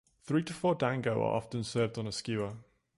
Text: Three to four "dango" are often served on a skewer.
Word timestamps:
Three 0.23 0.41
to 0.45 0.53
four 0.55 0.73
"dango" 0.73 1.21
are 1.21 1.35
often 1.35 1.63
served 1.63 1.99
on 1.99 2.07
a 2.07 2.11
skewer. 2.11 2.55